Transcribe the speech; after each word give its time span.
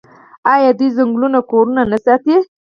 آیا 0.53 0.71
دوی 0.79 0.89
ځنګلونه 0.97 1.37
او 1.39 1.47
کورونه 1.51 1.81
نه 1.91 1.97
ساتي؟ 2.05 2.35